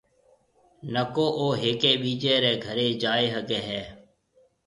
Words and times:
نڪو 0.93 1.25
او 1.39 1.45
ھيَََڪيَ 1.61 1.91
ٻِيجيَ 2.01 2.33
رَي 2.43 2.53
گھرَي 2.65 2.87
جائيَ 3.01 3.27
ھگيَ 3.35 3.59
ھيََََ 3.67 3.81